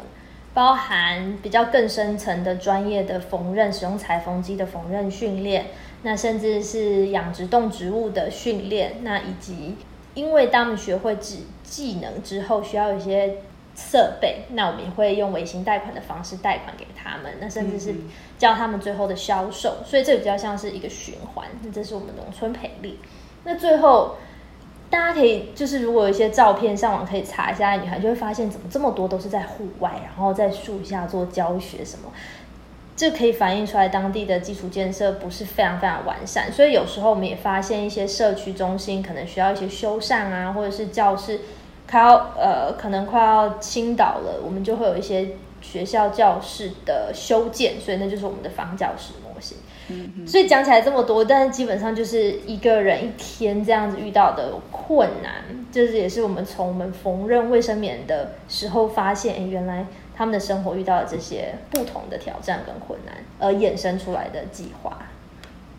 [0.61, 5.69] 包含比较更深层的专业的缝纫，使用裁缝机的缝纫训练，
[6.03, 9.75] 那甚至是养殖动植物的训练，那以及
[10.13, 13.37] 因为当我们学会技技能之后，需要一些
[13.75, 17.95] 设备，那我们也会用微型贷款的方式贷款给他们，那甚至是
[18.37, 21.47] 教他们最后的销售，所以这比较像是一个循环。
[21.73, 22.99] 这是我们农村培力，
[23.45, 24.17] 那最后。
[24.91, 32.11] 大家可以就是，如果有一些照片上网可以查一下，女孩就会发现怎么这么多都是在户外，然后在树下做教学什么，
[32.97, 36.53] 这可以反映出来当地的基础建设不是非常非常完善。
[36.53, 41.41] 所以有时候我们也发现一些社区中心可能需要一些修缮啊，或者是教室
[41.89, 45.29] 快要呃可能快要倾倒了，我们就会有一些
[45.63, 49.59] 学校教室的修建，所以那就是我们的方教室模型。
[50.27, 55.33] 所以讲起来这么多，但是基本上就是一个人一天这样子遇到的困难，
[55.73, 64.99] 就是也是我们从我们缝纫卫生棉的时候发现，哎，原来他们的生活遇到了这些不同的挑战跟困难，而衍生出来的计划。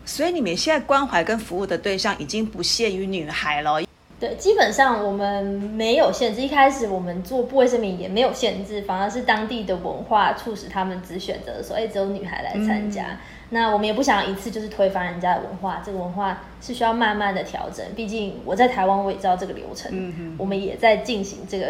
[0.04, 3.80] 所以你们现在关怀跟服务的对象已经不限于女孩了。
[4.18, 6.40] 对，基本上我们没有限制。
[6.40, 13.18] 一开始我们做不卫生棉也没有限制，反而是当地的文化促使他们只选择说，哎，只有女孩来参加。
[13.54, 17.84] 那我们也不想一次就是推翻人家的文化，这个文化是需要慢慢的调整。
[17.94, 21.66] 毕竟我在台湾我也知道这个流程，我们也在进行这个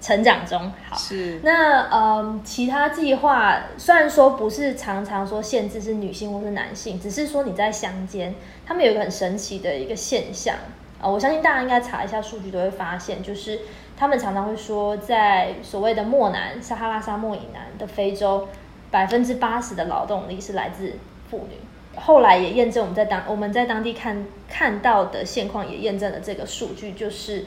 [0.00, 0.72] 成长中。
[0.88, 10.56] 好，是那嗯，其他计划虽然说不是常常说限制是女性或是男性，只是说你在乡间，他们有一个很神奇的一个现象。
[10.98, 13.60] 啊，我相信大家应该查一下数据都会发现，就是
[13.98, 18.48] 他们常常会说，在所谓的漠南撒哈拉沙漠以南的非洲，
[18.90, 20.94] 百分之八十的劳动力是来自
[21.30, 21.56] 妇女。
[21.96, 27.46] 后来也验证我们在当我们在当地看看到的现况，也验证了这个数据，就是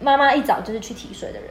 [0.00, 1.50] 妈妈一早就是去提水的人，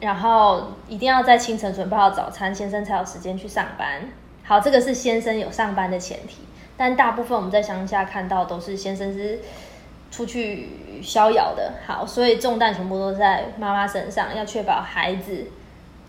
[0.00, 4.08] 然后一定要在清晨准备好早餐，先生才有时间去上班。
[4.44, 6.38] 好，这个是先生有上班的前提，
[6.76, 9.40] 但大部分我们在乡下看到都是先生是。
[10.10, 10.68] 出去
[11.02, 15.46] 逍遥的好，所以重担全部都在妈妈身上，要确保孩子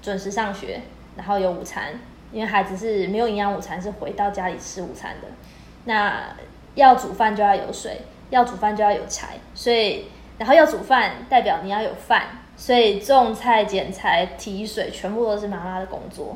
[0.01, 0.81] 准时上学，
[1.15, 1.93] 然后有午餐，
[2.33, 5.27] 因为孩子是没有营养午餐，是回到家里吃午餐的。
[5.85, 6.35] 那
[6.75, 12.23] 要煮饭就要有水，要煮饭就要有柴，所以然后要煮饭代表你要有饭，
[12.57, 16.35] 所以种菜、剪柴、提水，全部都是妈妈的工作。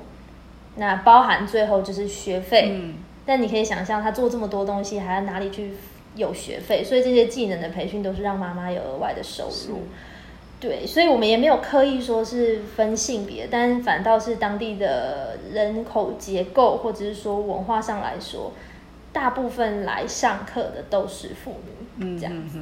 [0.76, 2.94] 那包含最后就是学费，
[3.26, 5.74] 但你可以想象，他做这么多东西，还要哪里去？
[6.16, 9.84] 有学费，所以这些技能的培训都是让妈妈有额外的收入。
[10.60, 18.52] 对，所以我们也没有刻意说是分性别，但反倒是当地的人口结构或者是说文化上来说，
[19.14, 21.88] 大部分来上课的都是妇女。
[21.98, 22.58] 嗯，这样子。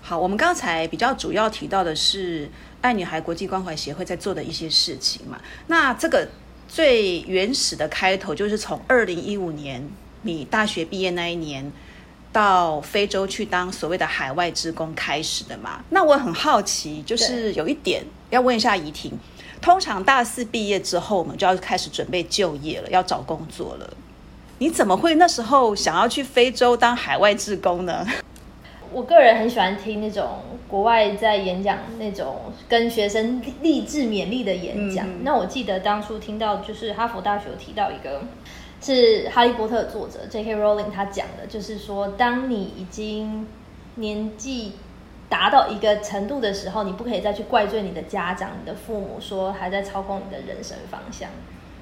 [0.00, 2.48] 好，我们刚才比较主要提到的是
[2.80, 5.38] 爱女孩国际关怀协会在做的一些事情嘛。
[5.66, 6.26] 那这个
[6.68, 9.86] 最原始的开头就是从二零一五年
[10.22, 11.70] 你大学毕业那一年。
[12.32, 15.82] 到非洲去当所谓的海外职工开始的嘛？
[15.90, 19.12] 那我很好奇，就是有一点要问一下怡婷。
[19.60, 23.92] 通常大四毕业之后，我们就要开始准备就业了，要找工作了。
[24.58, 28.06] 你怎么会那时候想要去非洲当海外职工呢？
[28.92, 35.06] 我个人很喜欢听那种国外在演讲那种跟学生励志勉励的演讲。
[35.24, 38.22] 那我记得当初听到就是哈佛大学有提到一个。
[38.80, 40.56] 是《哈利波特》作者 J.K.
[40.56, 43.46] Rowling 他讲的，就是说，当你已经
[43.96, 44.72] 年纪
[45.28, 51.28] 达到一个程度的时候，你不可以再去怪罪你的家长、你的父母，说还在操控你的人生方向。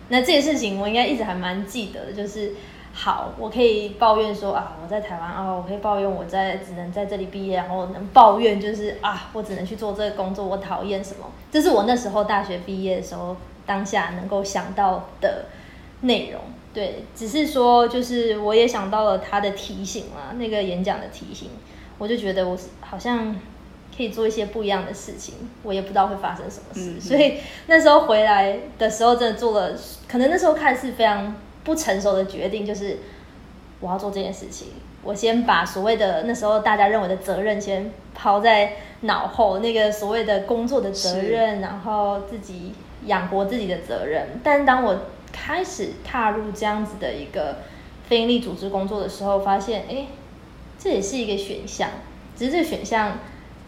[0.08, 2.52] 那这件事情我应该一直还蛮记得的，就是
[2.92, 11.30] 好，我可以抱怨说啊，我在台湾啊，我可以抱怨我在只能在这里毕业，然后能抱怨就是啊，我只能去做这个工作，我讨厌什么。
[11.52, 15.44] 这是我那时候大学毕业的时候当下能够想到的
[16.00, 16.40] 内容。
[16.74, 21.50] 对，只是说就是我也想到了他的提醒嘛，那个演讲的提醒。
[21.98, 23.34] 我就觉得我好像
[23.96, 29.76] 可以做一些不一样的事情，我也不知道会发生什么事，所以那时候回来的时候，真的做了，
[30.06, 32.98] 可能那时候看似非常不成熟的决定，就是
[33.80, 34.68] 我要做这件事情。
[35.02, 42.74] 我先把所谓的那时候大家认为的责任先抛在脑后，那个所谓的工作的责任，然后自己
[43.06, 44.38] 养活自己的责任。
[44.44, 44.96] 但当我
[45.38, 47.58] 开始踏入这样子的一个
[48.08, 50.06] 非营利组织工作的时候，发现，哎。
[50.80, 51.88] 这也是一个选项，
[52.36, 53.18] 只是这个选项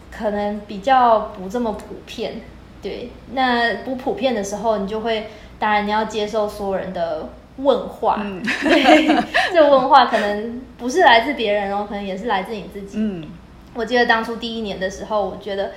[0.09, 2.39] 可能比较不这么普遍。
[2.81, 5.27] 对，那不普遍的时候，你就会
[5.59, 8.15] 当然你要接受所有人的问话。
[8.21, 9.07] 嗯， 对，
[9.51, 12.97] 这个问话可能不是来自别人哦，可能也是来自你自己。
[12.97, 13.25] 嗯，
[13.73, 15.73] 我记得当初第一年的时候，我觉得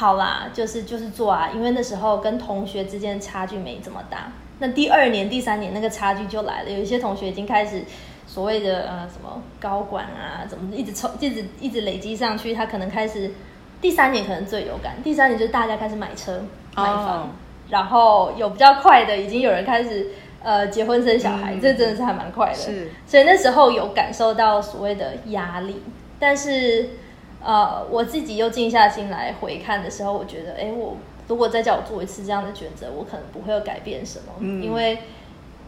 [0.00, 4.32] 好啦，就是就是做啊，因为那时候跟同学之间差距没这么大。
[4.58, 7.82] 那第二年、第三年那个差距就来了，有一些同学已经开始。
[8.26, 13.28] 所谓的呃什么高管啊，怎么一直抽，一直一直累积上去，他可能开始
[13.80, 16.40] 第三年可能最有感，第三年就是大家开始买车
[16.76, 17.30] 买房，
[17.70, 20.06] 然后有比较快的，已经有人开始
[20.44, 22.54] 呃结婚生小孩，这真的是还蛮快的。
[22.54, 25.82] 是，所以那时候有感受到所谓的压力，
[26.20, 26.90] 但是
[27.42, 30.96] 呃我自己又静下心来回看的时候，我觉得哎，我
[31.28, 34.98] 如果再叫我做一次这样的选择，我可能不会有改变什么，因为。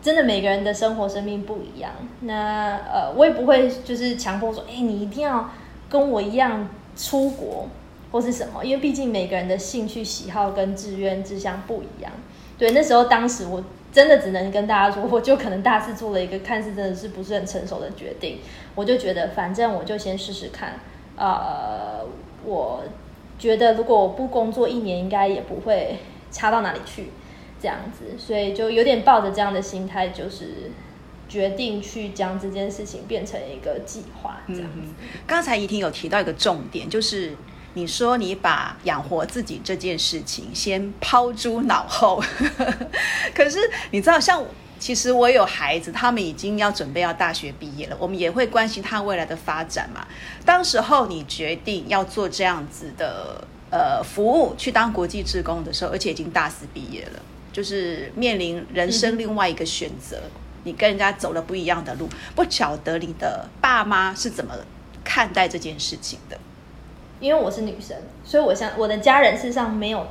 [0.03, 5.49] 真的每个人的生活生命不一样，那呃，我也不会就是强迫说，哎，你一定要
[5.89, 7.69] 跟我一样出国
[8.11, 12.11] 或是什么，因为毕竟每个人的兴趣喜好跟志愿志向不一样。
[12.59, 18.39] 对，那时候当时我真的只能跟大家说， 我就可能大致做了一个看似真的是不是很成熟的决定，
[18.75, 20.81] 我就觉得反正我就先试试看。
[21.23, 22.05] 呃，
[22.45, 22.83] 我
[23.39, 25.99] 觉得如果我不工作一年，应该也不会
[26.31, 27.11] 差到哪里去。
[27.61, 30.73] 这样子，所以就有点抱着这样的心态，就是
[31.29, 34.41] 决定去将这件事情变成一个计划。
[34.49, 34.89] 这样子，
[35.29, 37.37] 刚才怡婷有提到一个重点，就是
[37.75, 42.21] 你说你把养活自己这件事情先抛诸脑后，
[43.33, 43.61] 可是
[43.93, 44.45] 你知道，像
[44.83, 50.05] 其实我有孩子，他们已经要准备要大学毕业了，我们也会关心他未来的发展嘛。
[50.45, 57.23] 当时候你决定要做这样子的呃服务，去当国际职工的时候，而且已经大四毕业了。
[57.53, 60.21] 就是面临人生另外一个选择，
[60.64, 64.53] 你跟人家走了不一样的路，不晓得你的爸妈是怎么
[65.05, 66.37] 看待这件事情的。
[67.21, 70.05] 因为我是女生，所以我想我的家人事实上没有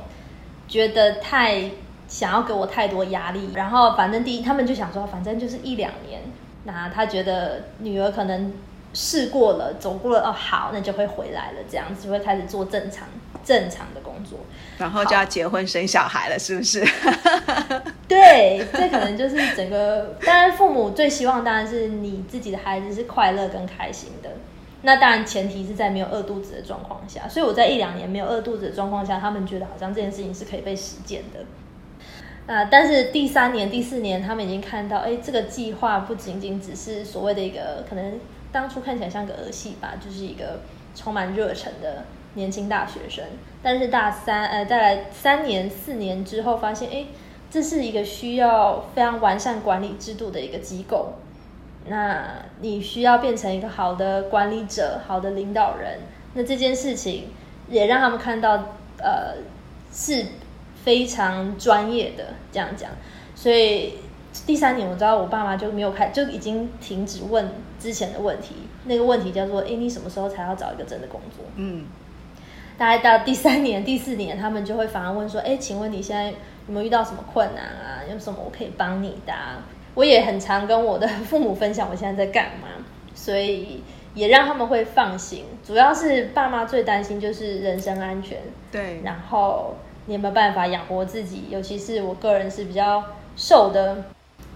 [0.66, 1.70] 觉得太
[2.12, 3.48] 想要给我太多压力。
[3.54, 6.20] 然后反正第一，他们就想说，反正就是一两年，
[6.64, 8.52] 那他觉得女儿可能
[8.92, 13.08] 试过了，走过了，哦，好，那就会回来了，这样子就会开始做正常。
[13.44, 14.38] 正常的工作，
[14.78, 16.80] 然后就要结婚生小孩了，是不是？
[18.06, 20.16] 对，这可能就是整个。
[20.24, 24.30] 当然，父母最希望当然是你自己的孩子是快乐跟开心的。
[24.82, 27.28] 那当然，前提是在没有饿肚子的状况下。
[27.28, 31.40] 所以我在一两年没有饿肚子的状况下，他们觉得好像这件事情是可以被实践的。
[32.46, 40.60] 啊，但是第三年、第四年，他们已经看到，哎，这个计划不仅仅只是所谓的一个可能当初看起来像个儿戏吧，就是一个
[40.94, 42.04] 充满热忱的。
[42.34, 43.22] 年轻大学生，
[43.62, 47.04] 但是大三呃，再来三年四年之后，发现哎，
[47.50, 51.12] 这是一个需要非常完善管理制度的一个机构。
[51.88, 52.26] 那
[52.62, 55.98] 你需要变成一个好的管理者、好的领导人。
[56.32, 57.26] 那这件事情
[57.68, 58.52] 也让他们看到，
[58.96, 59.34] 呃，
[59.92, 60.24] 是
[60.82, 62.34] 非常专业的。
[62.50, 62.90] 这样讲，
[63.34, 63.94] 所以
[64.46, 67.48] 第三年我知道我爸妈就没有开，就已经停止问
[67.80, 68.56] 之前的问题。
[68.84, 71.44] 那个问题叫做：哎，你什么时候才要找一个真的工作？
[71.56, 71.86] 嗯。
[72.78, 76.34] 大概到第三年、第四年，他们就会反而问说：“哎，请问你现在有
[76.68, 78.02] 没有遇到什么困难啊？
[78.10, 79.32] 有什么我可以帮你的？”
[79.94, 82.68] 我也很常跟我的父母分享我现在在干嘛，
[83.14, 83.82] 所以
[84.14, 85.44] 也让他们会放心。
[85.62, 88.38] 主要是爸妈最担心就是人身安全，
[88.72, 89.02] 对。
[89.04, 91.44] 然后你有没有办法养活自己？
[91.50, 93.04] 尤其是我个人是比较
[93.36, 94.04] 瘦的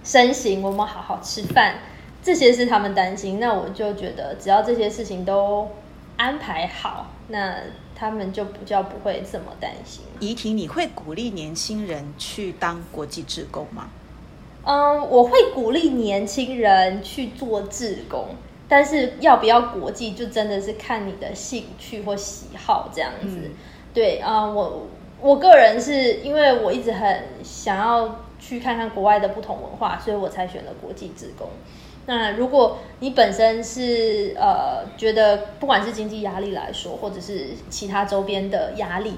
[0.05, 1.77] 身形，我们好好吃饭，
[2.23, 3.41] 这些是他们担心。
[3.41, 5.69] 那我就觉得，只要这些事情都
[6.17, 7.57] 安排好，那。
[7.99, 10.05] 他们就比较不会这么担心。
[10.21, 13.89] 怡婷，你会鼓励年轻人去当国际志工吗？
[14.65, 18.27] 嗯，我会鼓励年轻人去做志工，
[18.69, 23.51] 但是要不要国际，就真的是看你的兴趣或喜好这样子。
[23.95, 24.87] 对啊、我
[25.27, 31.49] 我个人是因为我一直很想要去看看国外的不同文化，所以我才选了国际职工。
[32.07, 39.17] 那如果你本身是呃觉得不管是经济压力来说，或者是其他周边的压力，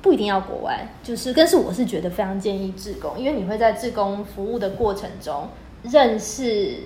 [0.00, 5.48] 不一定要国外，就是，但是我是觉得非常建议志工，因为你会在志工服务的过程中
[5.82, 6.76] 认识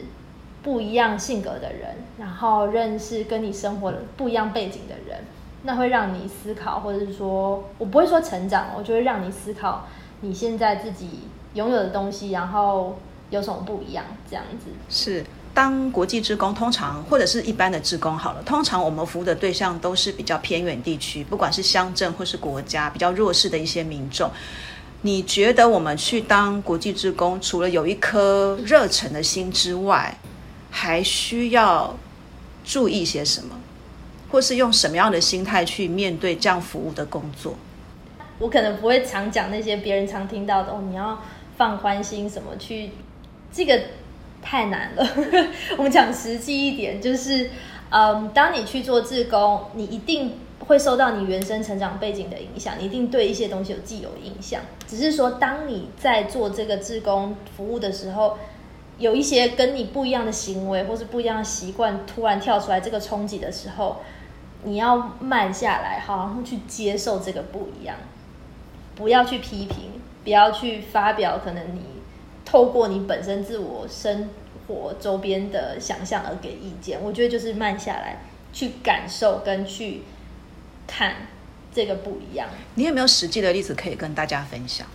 [0.62, 5.18] 不一样性格的人，然后认识跟你生活不一样背景的人，
[5.62, 9.86] 那会让你思考，或者是说我不会说成长，我就会让你思考
[10.20, 11.20] 你现在自己
[11.54, 12.98] 拥有的东西，然后
[13.30, 14.70] 有什么不一样，这样子。
[14.88, 15.24] 是。
[15.54, 24.30] 当国际职工，通常或者是一般的职工好了，通常我们服务的对象都是比较偏远地区，不管是乡镇或是国家比较弱势的一些民众。
[25.02, 30.16] 你觉得我们去当国际职工，除了有一颗热忱的心之外，
[30.70, 31.94] 还需要
[32.64, 33.54] 注意些什么，
[34.32, 37.54] 或是用什么样的心态去面对这样服务的工作？
[38.38, 41.22] 我可能不会常讲那些别人常听到的哦，你要
[41.56, 42.90] 放宽心什么去，
[43.52, 43.78] 这个
[44.42, 45.06] 太难了。
[45.78, 47.50] 我们讲实际一点，就是，
[47.90, 54.62] 嗯，当你去做志工，你一定会受到你原生成长背景的影响，你一定对一些东西有既有印象。
[54.88, 58.38] 只是说，当你在做这个志工服务的时候，
[58.98, 63.98] 有一些跟你不一样的行为或是不一样的习惯突然跳出来这个冲击的时候，
[64.64, 67.96] 你要慢下来，好好去接受这个不一样。
[68.94, 71.80] 不要去批评，不要去发表可能你
[72.44, 74.28] 透过你本身自我生
[74.66, 77.00] 活周边的想象而给意见。
[77.02, 78.18] 我觉得就是慢下来，
[78.52, 80.02] 去感受跟去
[80.86, 81.14] 看
[81.74, 82.48] 这个不一样。
[82.74, 84.86] 你有没有实际的例子可以跟大家分享？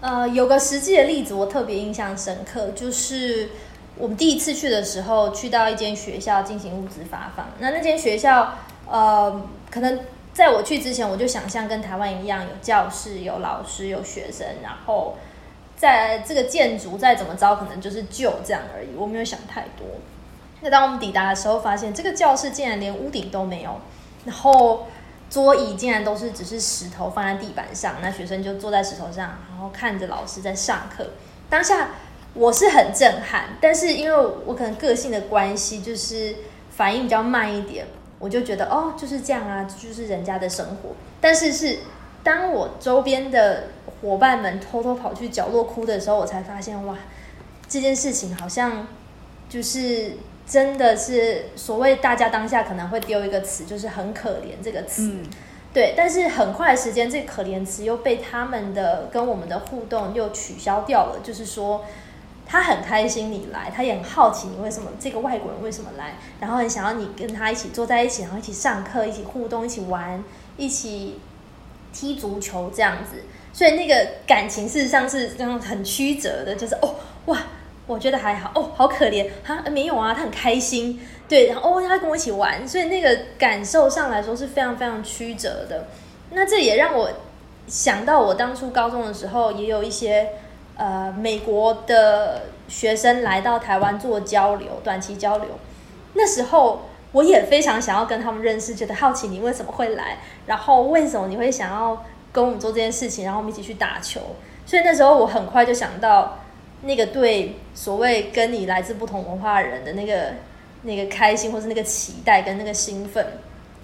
[0.00, 3.50] 呃，有个实际的例子我特别印象深刻，就是
[3.96, 7.50] 我们第一次去的时候，去到一间学校进行物资发放。
[7.60, 8.54] 那那间学校，
[8.92, 10.00] 呃，可能
[10.34, 15.16] 在我去之前，我就想象跟台湾一样，有教室、有老师、有学生，然后
[15.78, 18.88] 在这个建筑再怎么着，可能就是旧这样而已。
[18.94, 19.86] 我没有想太多。
[20.60, 23.80] 那当我们抵达的时候，发现这个教室竟然连屋顶都没有，
[24.26, 24.86] 然后
[25.30, 31.12] 桌椅竟然都是只是石头放在地板上，那学生就坐在石头上，然后看着老师在上课。
[31.48, 31.92] 当下
[32.34, 36.36] 我是很震撼，但是因为我可能个性的关系，就是
[36.70, 37.86] 反应比较慢一点，
[38.22, 40.90] 我就觉得哦就是这样啊，这就是人家的生活。
[41.20, 41.80] 但是是
[42.22, 43.64] 当我周边的
[44.00, 46.96] 伙伴们偷偷跑去角落哭的时候，我才发现哇，
[47.68, 48.86] 这件事情好像
[49.48, 50.12] 就是
[50.46, 55.08] 真的是所谓大家当下可能会丢一个词，就是很可怜这个词。
[55.12, 55.26] 嗯，
[55.74, 61.20] 对，但是很快的时间，这可怜词又被他们的跟我们的互动又取消掉了。
[61.24, 61.84] 就是说，
[62.52, 70.22] 他很开心你来，他也很好奇你为什么这个外国人为什么来，然后很想要你跟他一起坐在一起，然后一起上课，一起互动，一起玩，
[70.58, 71.18] 一起
[71.94, 73.22] 踢足球这样子。
[73.54, 77.38] 所以那个感情事实上是这样很曲折的，就是哦哇，
[77.86, 85.86] 我觉得还好哦，好可怜他没有啊，他很开心，对，然后哦他跟我一起玩，所以那个感受上来说是非常非常曲折的。
[86.32, 87.10] 那这也让我
[87.66, 90.32] 想到我当初高中的时候，也有一些
[90.76, 95.48] 呃美国的学生来到台湾做交流，短期交流，
[96.14, 96.82] 那时候。
[97.12, 100.16] 我也非常想要跟他们认识，觉得好奇你为什么会来，
[100.46, 102.02] 然后为什么你会想要
[102.32, 104.18] 跟我们做这件事情，然后我们一起去打球。
[104.64, 106.38] 所以那时候我很快就想到
[106.80, 110.32] 那个对所谓跟你来自不同文化人的那个
[110.84, 113.26] 那个开心，或是那个期待跟那个兴奋，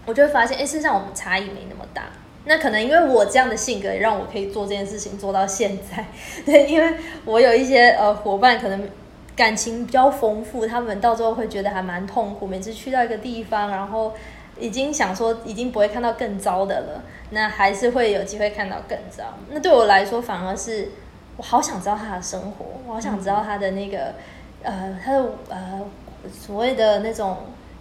[0.06, 2.04] 我就会发现，哎，事实上我们差异没那么大。
[2.44, 6.06] 那可能因为我这样的性格，也让我可以做这件事情做到现在。
[6.46, 8.88] 对，因为我有一些呃伙伴可能。
[9.38, 12.44] 感情比较丰富，他们到最后会觉得还蛮痛苦。
[12.44, 14.12] 每次去到一个地方，然后
[14.58, 19.22] 已经想说已经不会看到更糟的了，那还是会有机会看到更糟。
[19.50, 20.88] 那对我来说，反而是
[21.36, 24.12] 我好想知道他的生活，我好想知道他的那个
[24.64, 25.82] 呃，他的呃
[26.28, 27.36] 所谓的那种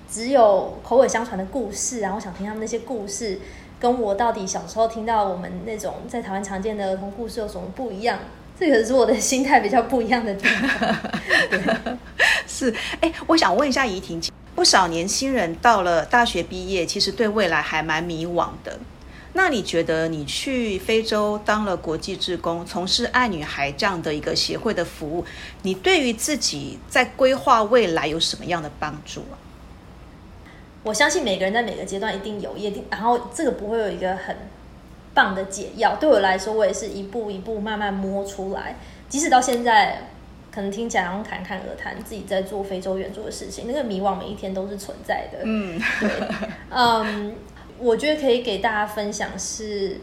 [0.08, 3.39] 只有口耳相传的故事，然后想听他们那些故事，
[3.80, 8.17] 跟我到底小时候听到我们那种在台湾常见的儿童故事有什么不一样？
[8.59, 11.97] 这可是我的心态比较不一样的地方。
[12.47, 14.19] 是，哎，我想问一下怡婷，
[14.55, 18.80] 不少年轻人到了大学毕业，其实对未来还蛮迷惘的。
[19.34, 25.23] 那你觉得你去非洲当了国际志工，从事爱女孩这样的一个协会的服务，
[25.61, 29.38] 你对于自己在规划未来有什么样的帮助啊？
[30.84, 34.36] 我相信每个人在每个阶段一定有，一定，然后这个不会有一个很
[35.13, 35.97] 棒的解药。
[35.99, 38.75] 对我来说，我也是一步一步慢慢摸出来。
[39.09, 40.01] 即使到现在，
[40.51, 45.39] 可能听起来好像侃侃而谈，自己在做非洲援助的事情，那个迷惘每一天都是存在的。
[45.43, 46.09] 嗯，对，
[46.69, 47.36] 嗯，
[47.80, 49.99] 我觉得可以给大家分享是，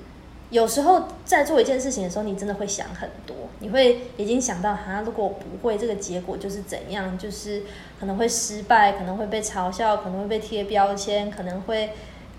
[0.55, 7.65] 有时候在做一件事情的时候，你真的会想很多，你会已经想到，哈，如果不会，这个结果就是怎样，就是
[7.99, 11.91] 可能会失败，可能会被嘲笑，可能会被贴标签，可能会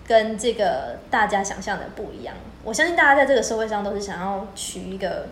[0.07, 2.33] 跟这个大家想象的不一样。
[2.63, 5.27] 我相信大家在这个社会上都是想要取一个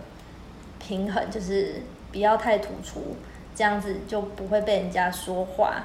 [0.78, 3.16] 平衡，就是不要太突出，
[3.56, 5.84] 这样子就不会被人家说话。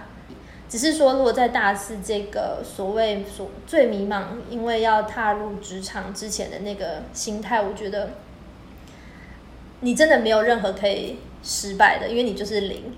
[0.69, 8.11] 只是说，如果在大四这个所谓所最迷茫，因为要踏入职场之前的那个心态，我觉得
[9.81, 12.93] 你真的没有任何可以失败的，因为你就是零，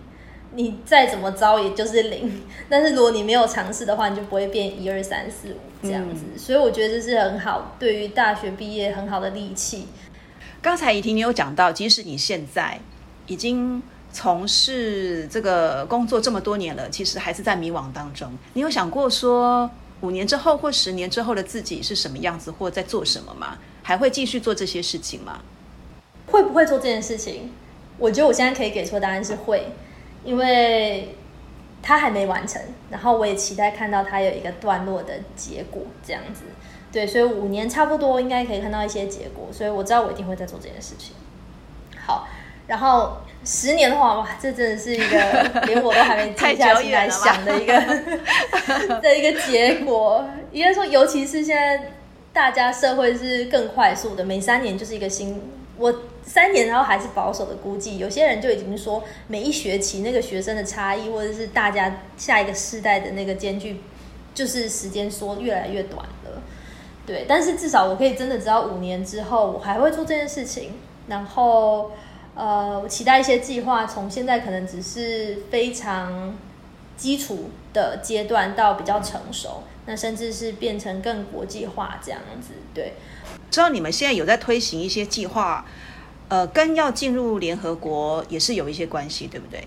[0.55, 2.43] 你再怎么糟也就是零。
[2.69, 6.25] 但是如果你没有尝试的话，你就不会变一二三四五这样子。
[6.37, 9.87] 所以我觉得这是很好，对于大学毕业很好的利器。
[10.61, 12.81] 刚才怡婷你有讲到，即使你现在
[13.27, 13.81] 已经
[14.13, 18.31] 从事这个工作这么多年了，其实还是在迷惘当中。
[18.55, 23.59] 你有想过说，五年之后或十年之后的自己是什么样子，或在做什么吗？
[23.83, 25.41] 还会继续做这些事情吗？
[26.27, 27.51] 会不会做这件事情？
[27.99, 29.73] 我觉得我现在可以给出的答案是会，
[30.25, 31.15] 因为
[31.83, 36.43] 它还没完成，然后我也期待看到它有一个段落的结果，这样子。
[36.93, 41.15] 对，所以五年差不多应该可以看到一些结果，所以我知道我一定会在做这件事情。
[42.05, 42.27] 好，
[42.71, 47.75] 然后十年的话，哇，这真的是一个 连我都还没静下心来想的一个
[49.03, 50.25] 的一个结果。
[50.53, 51.91] 应该说，尤其是现在
[52.33, 55.43] 大家社会是更快速的，每三年就是一个新。
[55.77, 55.93] 我
[56.23, 63.81] 三年，然后还是保守的估计，有些人就已经说，每一学期那个学生的差异，或者是大家下一个世代的那个间距，
[64.33, 66.41] 就是时间缩越来越短了。
[67.05, 70.75] 对，但是至少我可以真的知道，五年之后我还会做这件事情。
[71.09, 71.91] 然后，
[72.35, 76.35] 呃，我期待一些计划，从现在可能只是非常
[76.97, 82.55] 基础的阶段，到比较成熟，那甚至是变成更国际化这样子。
[82.73, 82.95] 对。
[83.51, 85.67] 知道你们现在有在推行一些计划，
[86.29, 89.67] 呃，跟要进入联合国也是有一些关系，对不对？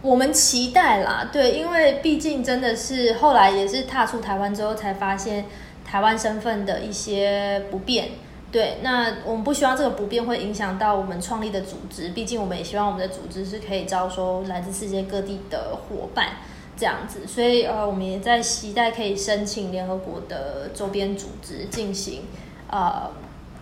[0.00, 5.46] 我们期待啦，对，因为毕竟真的是后来也是踏出台湾之后，才发现
[5.84, 8.10] 台湾身份的一些不便。
[8.50, 16.36] 对，那我们不希望这个不便会影响到我们创立的组织，毕竟我们也希望我们的组织是可以招收来自世界各地的伙伴
[16.74, 17.26] 这样子。
[17.26, 22.22] 所以呃，我们也在期待可以申请联合国的周边组织进行。
[22.70, 23.10] 呃，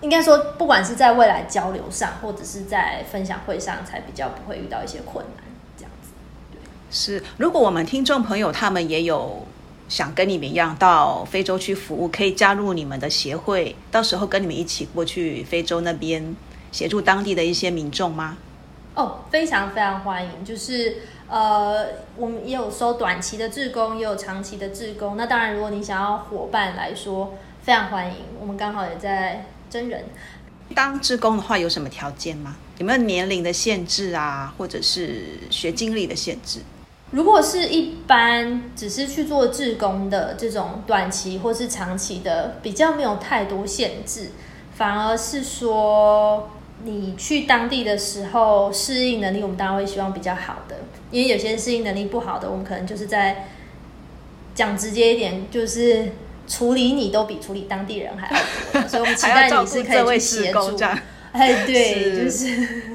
[0.02, 5.44] 应该说，不管是在未来交流上，或者是在分享会上，才比较不会遇到一些困难，
[5.76, 6.10] 这样子。
[6.52, 6.60] 对，
[6.92, 7.22] 是。
[7.38, 9.44] 如果我们听众朋友他们也有
[9.88, 16.34] 想跟你们一样到非洲去服务，可以加入你们的协会，到时候跟你们一起过去非洲那边
[16.72, 18.36] 协助当地的一些民众吗？
[18.94, 20.44] 哦，非常非常欢迎。
[20.44, 20.96] 就是
[21.28, 25.16] 呃，我们也有收短期的志工，也有长期的志工。
[25.16, 27.34] 那当然，如果你想要伙伴来说。
[27.62, 30.04] 非常欢迎，我们刚好也在真人
[30.72, 32.54] 当志工的话，有什么条件吗？
[32.78, 36.60] 有没有年龄的限制啊，或者是学经历的限制？
[37.10, 44.30] 如果是一般只是去做志工的这种短期或是长期的，比较没有太多限制，
[44.74, 46.50] 反而是说
[46.84, 50.76] 你去当地的时候适应能力，我们当然会希望比较好的，
[51.10, 53.48] 因为有些适应能力不好的，我们可能就是在
[54.54, 56.12] 讲直接一点，就是。
[56.48, 60.78] 处理你都比处理当地人还要多，所以我们期待你是可以去协助。
[61.32, 62.85] 哎， 对，就是。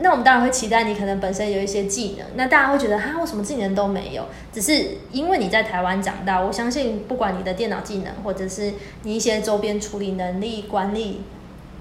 [0.00, 2.26] 那我们当然会期待你可能本身有一些技能。
[2.34, 4.24] 那大家会觉得哈，我什么技能都没有？
[4.52, 8.72] 只是因为你在台湾长大，我相信不管你的电脑技能，或者是
[9.02, 11.20] 你一些周边处理能力、管理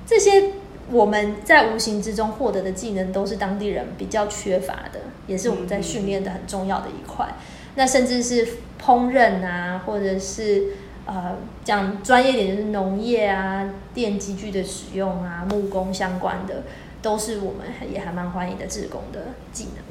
[0.05, 0.51] 这些，
[0.91, 7.27] 我们在无形之中获得的技能，都是当地人比较缺乏的，也是我们在训练的很重要的一块。
[7.75, 8.45] 那甚至是
[8.83, 10.67] 烹饪啊，或者是。
[11.05, 16.61] 呃，讲专业点就是农业啊、电机具的使用啊、木工相关的，
[17.01, 19.83] 都是我们也还蛮欢迎的志工的技能。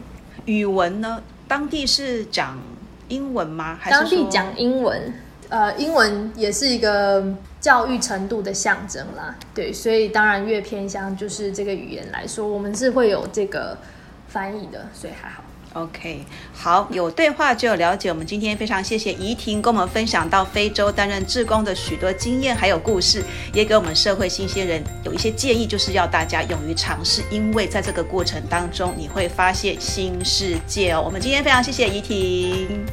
[0.44, 1.22] 语文呢？
[1.46, 2.58] 当地是讲
[3.08, 3.78] 英文吗？
[3.80, 5.12] 还是当地讲英文？
[5.48, 9.34] 呃，英文也是一个教育程度的象征啦。
[9.54, 13.78] 对，所以当然越偏向就是这个语言来说，我们是会有这个
[14.28, 15.42] 翻译的，所以还好。
[15.74, 18.08] OK，好，有对话就有了解。
[18.08, 31.02] 我们今天非常谢谢怡婷跟我们分享到非洲担任志工的许多经验还有故事，也给我们社会新鲜人有一些建议，就是要大家勇于尝试，因为在这个过程当中你会发现新世界哦。
[31.04, 32.84] 我们今天非常谢谢怡婷，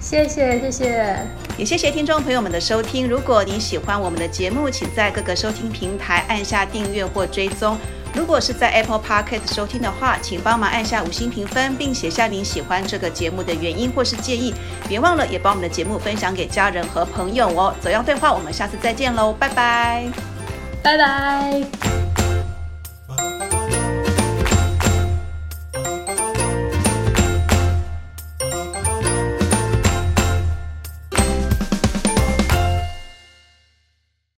[0.00, 1.26] 谢谢谢谢，
[1.58, 3.06] 也谢谢听众朋友们的收听。
[3.06, 7.76] 如果你喜欢我们的节目，请在各个收听平台按下订阅或追踪。
[8.14, 14.54] 如果是在 Apple Podcast 收听的话，请帮忙按下五星评分，并写下您喜欢这个节目的原因或是建议。
[14.88, 17.74] 别忘了也把我们的节目分享给家人和朋友哦。
[17.80, 18.32] 怎样对话？
[18.32, 20.06] 我们下次再见喽，拜拜，
[20.82, 22.21] 拜拜。